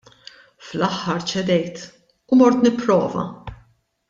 Fl-aħħar 0.67 1.21
ċedejt 1.33 1.85
u 2.37 2.41
mort 2.41 2.65
nipprova. 2.69 3.29